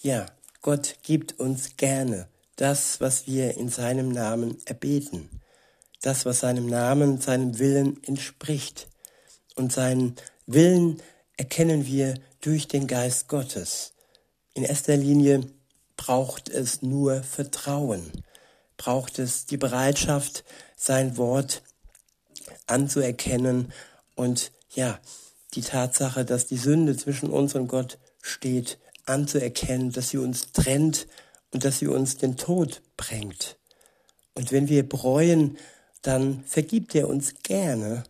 Ja, 0.00 0.26
Gott 0.60 0.96
gibt 1.02 1.38
uns 1.40 1.76
gerne 1.76 2.28
das, 2.56 3.00
was 3.00 3.26
wir 3.26 3.56
in 3.56 3.68
seinem 3.68 4.10
Namen 4.10 4.58
erbeten, 4.66 5.28
das, 6.02 6.26
was 6.26 6.40
seinem 6.40 6.66
Namen, 6.66 7.20
seinem 7.20 7.58
Willen 7.58 8.02
entspricht. 8.04 8.88
Und 9.58 9.72
seinen 9.72 10.14
Willen 10.46 11.02
erkennen 11.36 11.84
wir 11.84 12.14
durch 12.40 12.68
den 12.68 12.86
Geist 12.86 13.26
Gottes. 13.26 13.92
In 14.54 14.62
erster 14.62 14.96
Linie 14.96 15.40
braucht 15.96 16.48
es 16.48 16.80
nur 16.80 17.24
Vertrauen, 17.24 18.12
braucht 18.76 19.18
es 19.18 19.46
die 19.46 19.56
Bereitschaft, 19.56 20.44
sein 20.76 21.16
Wort 21.16 21.64
anzuerkennen 22.68 23.72
und 24.14 24.52
ja, 24.76 25.00
die 25.54 25.62
Tatsache, 25.62 26.24
dass 26.24 26.46
die 26.46 26.56
Sünde 26.56 26.96
zwischen 26.96 27.28
uns 27.28 27.56
und 27.56 27.66
Gott 27.66 27.98
steht, 28.22 28.78
anzuerkennen, 29.06 29.90
dass 29.90 30.10
sie 30.10 30.18
uns 30.18 30.52
trennt 30.52 31.08
und 31.50 31.64
dass 31.64 31.80
sie 31.80 31.88
uns 31.88 32.16
den 32.16 32.36
Tod 32.36 32.80
bringt. 32.96 33.58
Und 34.34 34.52
wenn 34.52 34.68
wir 34.68 34.88
bereuen, 34.88 35.58
dann 36.02 36.44
vergibt 36.44 36.94
er 36.94 37.08
uns 37.08 37.42
gerne 37.42 38.04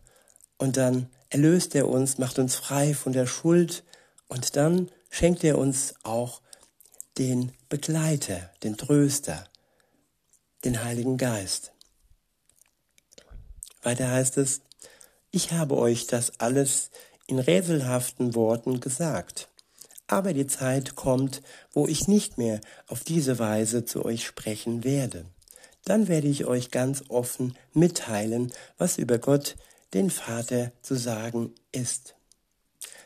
und 0.59 0.77
dann 0.77 1.09
erlöst 1.31 1.75
er 1.75 1.89
uns, 1.89 2.19
macht 2.19 2.39
uns 2.39 2.57
frei 2.57 2.95
von 2.95 3.13
der 3.13 3.27
Schuld 3.27 3.85
und 4.29 4.57
dann 4.57 4.91
schenkt 5.11 5.45
er 5.45 5.59
uns 5.59 5.95
auch 6.03 6.41
den 7.19 7.53
Begleiter, 7.69 8.51
den 8.63 8.77
Tröster, 8.77 9.49
den 10.65 10.85
Heiligen 10.85 11.17
Geist. 11.17 11.73
Weiter 13.83 14.11
heißt 14.11 14.39
es, 14.39 14.61
ich 15.31 15.53
habe 15.53 15.77
euch 15.77 16.07
das 16.07 16.41
alles 16.41 16.91
in 17.27 17.39
rätselhaften 17.39 18.35
Worten 18.35 18.81
gesagt. 18.81 19.49
Aber 20.07 20.33
die 20.33 20.47
Zeit 20.47 20.97
kommt, 20.97 21.43
wo 21.73 21.87
ich 21.87 22.09
nicht 22.09 22.39
mehr 22.39 22.61
auf 22.87 23.05
diese 23.05 23.39
Weise 23.39 23.85
zu 23.85 24.05
euch 24.05 24.27
sprechen 24.27 24.83
werde. 24.83 25.27
Dann 25.85 26.09
werde 26.09 26.29
ich 26.29 26.47
euch 26.47 26.71
ganz 26.71 27.05
offen 27.09 27.57
mitteilen, 27.75 28.53
was 28.79 28.97
über 28.97 29.19
Gott, 29.19 29.57
den 29.95 30.11
Vater, 30.11 30.73
zu 30.83 30.95
sagen 30.95 31.55
ist. 31.73 32.15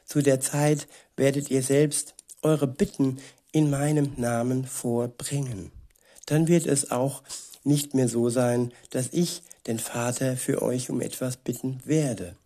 Zu 0.05 0.23
der 0.23 0.41
Zeit 0.41 0.89
werdet 1.17 1.51
ihr 1.51 1.63
selbst 1.63 2.15
eure 2.43 2.67
Bitten 2.67 3.19
in 3.53 3.71
meinem 3.71 4.13
Namen 4.17 4.65
vorbringen. 4.65 5.71
Dann 6.27 6.49
wird 6.49 6.67
es 6.67 6.91
auch 6.91 7.23
nicht 7.65 7.95
mehr 7.95 8.09
so 8.09 8.29
sein, 8.29 8.73
dass 8.91 9.09
ich 9.13 9.43
den 9.67 9.79
Vater 9.79 10.37
für 10.37 10.63
euch 10.63 10.91
um 10.91 11.01
etwas 11.01 11.37
bitten 11.37 11.81
werde. 11.85 12.37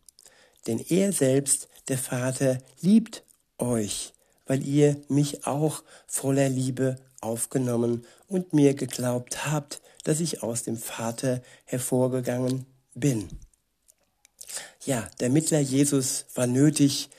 Denn 0.66 0.84
er 0.88 1.12
selbst, 1.12 1.68
der 1.88 1.98
Vater, 1.98 2.58
liebt 2.80 3.22
euch 3.58 4.12
weil 4.46 4.66
ihr 4.66 4.96
mich 5.08 5.46
auch 5.46 5.82
voller 6.06 6.48
Liebe 6.48 6.96
aufgenommen 7.20 8.06
und 8.28 8.52
mir 8.52 8.74
geglaubt 8.74 9.46
habt, 9.50 9.82
dass 10.04 10.20
ich 10.20 10.42
aus 10.42 10.62
dem 10.62 10.76
Vater 10.76 11.42
hervorgegangen 11.64 12.64
bin. 12.94 13.28
Ja, 14.86 15.10
der 15.18 15.30
Mittler 15.30 15.58
Jesus 15.58 16.26
war 16.36 16.46
nötig, 16.46 17.10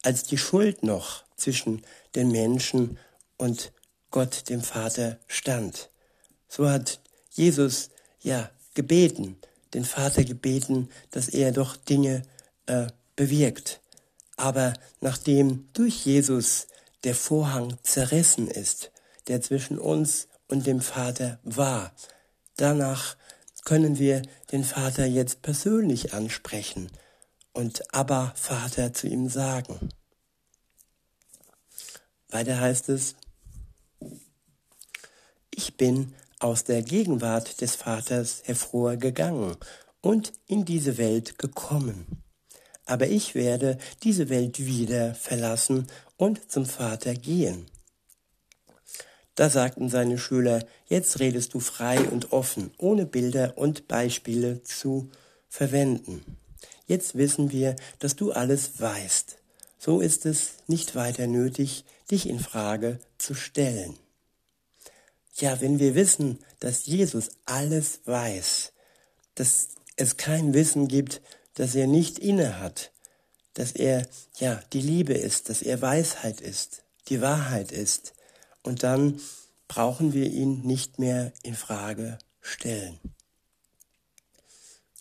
als 0.00 0.24
die 0.24 0.38
Schuld 0.38 0.82
noch 0.82 1.24
zwischen 1.36 1.82
den 2.14 2.30
Menschen 2.30 2.96
und 3.36 3.70
Gott, 4.10 4.48
dem 4.48 4.62
Vater, 4.62 5.18
stand. 5.26 5.90
So 6.48 6.70
hat 6.70 7.00
Jesus 7.30 7.90
ja 8.22 8.50
gebeten, 8.72 9.36
den 9.74 9.84
Vater 9.84 10.24
gebeten, 10.24 10.88
dass 11.10 11.28
er 11.28 11.52
doch 11.52 11.76
Dinge 11.76 12.22
äh, 12.64 12.86
bewirkt. 13.14 13.82
Aber 14.38 14.72
nachdem 15.02 15.68
durch 15.74 16.06
Jesus 16.06 16.66
der 17.04 17.14
Vorhang 17.14 17.76
zerrissen 17.82 18.48
ist, 18.48 18.90
der 19.28 19.42
zwischen 19.42 19.78
uns 19.78 20.28
und 20.48 20.66
dem 20.66 20.80
Vater 20.80 21.40
war, 21.42 21.92
danach 22.56 23.18
können 23.66 23.98
wir 23.98 24.22
den 24.50 24.64
Vater 24.64 25.04
jetzt 25.04 25.42
persönlich 25.42 26.14
ansprechen 26.14 26.90
und 27.52 27.94
aber 27.94 28.32
Vater 28.36 28.92
zu 28.92 29.08
ihm 29.08 29.28
sagen. 29.28 29.88
Weiter 32.28 32.60
heißt 32.60 32.88
es, 32.88 33.14
ich 35.54 35.76
bin 35.76 36.14
aus 36.38 36.64
der 36.64 36.82
Gegenwart 36.82 37.60
des 37.60 37.76
Vaters 37.76 38.42
hervorgegangen 38.44 39.56
und 40.00 40.32
in 40.46 40.64
diese 40.64 40.98
Welt 40.98 41.38
gekommen 41.38 42.22
aber 42.84 43.08
ich 43.08 43.34
werde 43.34 43.78
diese 44.02 44.28
Welt 44.28 44.58
wieder 44.64 45.14
verlassen 45.14 45.86
und 46.16 46.50
zum 46.50 46.66
Vater 46.66 47.14
gehen. 47.14 47.66
Da 49.34 49.48
sagten 49.48 49.88
seine 49.88 50.18
Schüler, 50.18 50.64
jetzt 50.86 51.18
redest 51.20 51.54
du 51.54 51.60
frei 51.60 52.00
und 52.10 52.32
offen, 52.32 52.70
ohne 52.76 53.06
Bilder 53.06 53.56
und 53.56 53.88
Beispiele 53.88 54.62
zu 54.62 55.10
verwenden. 55.48 56.36
Jetzt 56.92 57.14
wissen 57.14 57.50
wir, 57.52 57.74
dass 58.00 58.16
du 58.16 58.32
alles 58.32 58.78
weißt. 58.78 59.38
So 59.78 60.02
ist 60.02 60.26
es 60.26 60.56
nicht 60.66 60.94
weiter 60.94 61.26
nötig, 61.26 61.86
dich 62.10 62.28
in 62.28 62.38
Frage 62.38 63.00
zu 63.16 63.32
stellen. 63.32 63.98
Ja, 65.36 65.62
wenn 65.62 65.78
wir 65.78 65.94
wissen, 65.94 66.38
dass 66.60 66.84
Jesus 66.84 67.30
alles 67.46 68.00
weiß, 68.04 68.72
dass 69.36 69.68
es 69.96 70.18
kein 70.18 70.52
Wissen 70.52 70.86
gibt, 70.86 71.22
dass 71.54 71.74
er 71.74 71.86
nicht 71.86 72.18
inne 72.18 72.60
hat, 72.60 72.92
dass 73.54 73.72
er 73.72 74.06
ja 74.38 74.60
die 74.74 74.82
Liebe 74.82 75.14
ist, 75.14 75.48
dass 75.48 75.62
er 75.62 75.80
Weisheit 75.80 76.42
ist, 76.42 76.82
die 77.08 77.22
Wahrheit 77.22 77.72
ist. 77.72 78.12
Und 78.62 78.82
dann 78.82 79.18
brauchen 79.66 80.12
wir 80.12 80.26
ihn 80.26 80.60
nicht 80.66 80.98
mehr 80.98 81.32
in 81.42 81.54
Frage 81.54 82.18
stellen. 82.42 83.00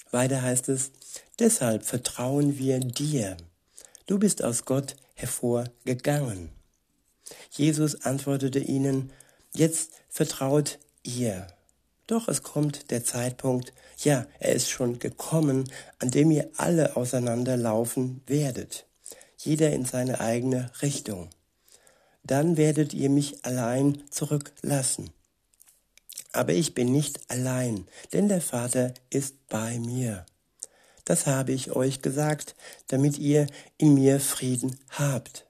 Weiter 0.10 0.42
heißt 0.42 0.70
es, 0.70 0.92
deshalb 1.42 1.84
vertrauen 1.84 2.60
wir 2.60 2.80
dir. 2.80 3.36
Du 4.06 4.20
bist 4.20 4.44
aus 4.44 4.64
Gott 4.66 4.96
hervorgegangen. 5.16 6.52
Jesus 7.50 8.02
antwortete 8.02 8.60
ihnen, 8.60 9.12
jetzt 9.54 9.92
vertraut 10.08 10.78
ihr. 11.04 11.48
Doch 12.06 12.28
es 12.28 12.44
kommt 12.44 12.92
der 12.92 13.04
Zeitpunkt, 13.04 13.74
ja, 13.98 14.28
er 14.40 14.54
ist 14.54 14.70
schon 14.70 15.00
gekommen, 15.00 15.70
an 16.00 16.12
dem 16.12 16.30
ihr 16.30 16.50
alle 16.58 16.96
auseinanderlaufen 16.96 18.22
werdet, 18.28 18.86
jeder 19.38 19.72
in 19.72 19.86
seine 19.86 20.20
eigene 20.20 20.72
Richtung. 20.82 21.30
Dann 22.24 22.56
werdet 22.56 22.94
ihr 22.94 23.10
mich 23.10 23.44
allein 23.46 24.04
zurücklassen. 24.12 25.10
Aber 26.34 26.54
ich 26.54 26.76
bin 26.76 26.92
nicht 26.92 27.32
allein, 27.32 27.88
denn 28.14 28.28
der 28.28 28.42
Vater 28.42 28.94
ist 29.10 29.48
bei 29.48 29.80
mir. 29.80 30.26
Das 31.12 31.28
habe 31.28 31.52
ich 31.52 31.74
euch 31.74 32.02
gesagt, 32.02 32.56
damit 32.88 33.18
ihr 33.18 33.48
in 33.78 33.96
mir 33.96 34.22
Frieden 34.22 34.78
habt. 34.92 35.46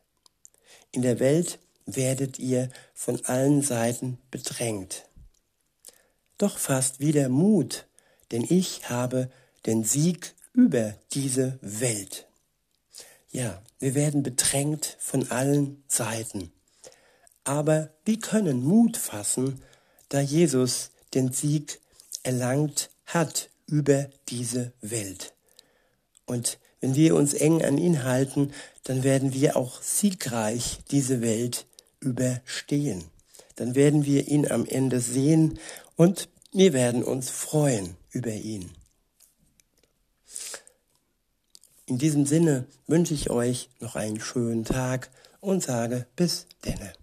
In 0.91 1.03
der 1.03 1.19
Welt 1.19 1.59
werdet 1.85 2.39
ihr 2.39 2.71
von 2.95 3.23
allen 3.25 3.61
Seiten 3.61 4.17
bedrängt. 4.31 5.05
Doch 6.39 6.57
fasst 6.57 6.99
wieder 6.99 7.29
Mut, 7.29 7.85
denn 8.31 8.43
ich 8.43 8.89
habe 8.89 9.29
den 9.67 9.83
Sieg 9.83 10.33
über 10.51 10.95
diese 11.13 11.59
Welt. 11.61 12.25
Ja, 13.29 13.61
wir 13.77 13.93
werden 13.93 14.23
bedrängt 14.23 14.97
von 14.97 15.29
allen 15.29 15.83
Seiten. 15.87 16.51
aber 17.43 17.91
wir 18.03 18.19
können 18.19 18.63
Mut 18.63 18.97
fassen, 18.97 19.61
da 20.09 20.21
Jesus 20.21 20.89
den 21.13 21.31
Sieg 21.31 21.81
erlangt 22.23 22.89
hat 23.05 23.51
über 23.67 24.09
diese 24.27 24.73
Welt. 24.81 25.35
Und 26.31 26.59
wenn 26.79 26.95
wir 26.95 27.15
uns 27.15 27.33
eng 27.33 27.61
an 27.61 27.77
ihn 27.77 28.05
halten, 28.05 28.53
dann 28.85 29.03
werden 29.03 29.33
wir 29.33 29.57
auch 29.57 29.81
siegreich 29.81 30.79
diese 30.89 31.19
Welt 31.19 31.65
überstehen. 31.99 33.03
Dann 33.57 33.75
werden 33.75 34.05
wir 34.05 34.29
ihn 34.29 34.49
am 34.49 34.65
Ende 34.65 35.01
sehen 35.01 35.59
und 35.97 36.29
wir 36.53 36.71
werden 36.71 37.03
uns 37.03 37.29
freuen 37.29 37.97
über 38.11 38.31
ihn. 38.31 38.71
In 41.85 41.97
diesem 41.97 42.25
Sinne 42.25 42.65
wünsche 42.87 43.13
ich 43.13 43.29
euch 43.29 43.69
noch 43.81 43.97
einen 43.97 44.21
schönen 44.21 44.63
Tag 44.63 45.09
und 45.41 45.61
sage 45.61 46.07
bis 46.15 46.47
denne. 46.63 46.93